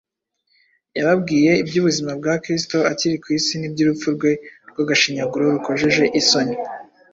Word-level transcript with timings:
Yababwiye 0.97 1.51
iby’ubuzima 1.61 2.11
bwa 2.19 2.33
Kristo 2.43 2.77
akiri 2.91 3.15
ku 3.23 3.27
isi 3.37 3.53
n’iby’urupfu 3.57 4.07
rwe 4.15 4.31
rw’agashinyaguro 4.69 5.43
rukojeje 5.55 6.03
isoni. 6.19 6.55